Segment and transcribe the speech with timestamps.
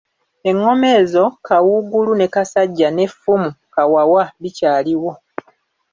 [0.49, 5.11] Ennoma ezo Kawuugulu ne Kasajja n'effumu Kawawa bikyaliwo.